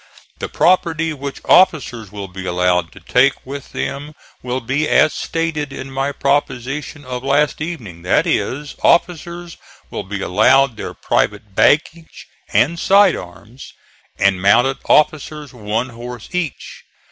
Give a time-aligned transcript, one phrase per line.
[0.39, 5.71] The property which officers will be allowed to take with them will be as stated
[5.71, 9.57] in my proposition of last evening; that is, officers
[9.91, 13.73] will be allowed their private baggage and side arms,
[14.17, 16.83] and mounted officers one horse each.